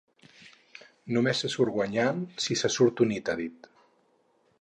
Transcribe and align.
Només 1.17 1.41
se 1.43 1.51
surt 1.55 1.73
guanyant 1.75 2.23
si 2.45 2.57
se 2.63 2.73
surt 2.77 3.05
unit, 3.07 3.29
ha 3.29 3.37
dit. 3.43 3.71